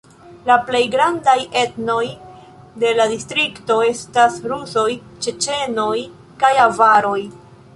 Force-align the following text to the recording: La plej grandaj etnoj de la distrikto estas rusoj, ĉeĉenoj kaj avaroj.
La 0.45 0.53
plej 0.69 0.79
grandaj 0.93 1.35
etnoj 1.63 2.05
de 2.83 2.93
la 3.01 3.07
distrikto 3.11 3.77
estas 3.91 4.39
rusoj, 4.53 4.89
ĉeĉenoj 5.27 5.95
kaj 6.45 6.53
avaroj. 6.65 7.19